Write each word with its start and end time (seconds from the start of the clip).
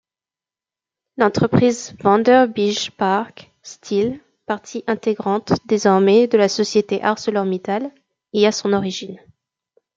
L'entreprise 1.17 1.95
Vanderbijlpark 2.01 3.51
Steel, 3.61 4.19
partie 4.47 4.83
intégrante, 4.87 5.53
désormais, 5.67 6.25
de 6.25 6.39
la 6.39 6.49
société 6.49 7.03
ArcelorMittal, 7.03 7.91
y 8.33 8.47
a 8.47 8.51
son 8.51 8.73
origine. 8.73 9.19